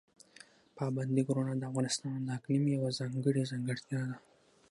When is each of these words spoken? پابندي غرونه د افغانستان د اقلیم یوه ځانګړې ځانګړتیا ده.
پابندي 0.77 1.21
غرونه 1.27 1.53
د 1.57 1.63
افغانستان 1.71 2.17
د 2.23 2.27
اقلیم 2.37 2.63
یوه 2.75 2.89
ځانګړې 2.99 3.43
ځانګړتیا 3.51 4.01
ده. 4.09 4.17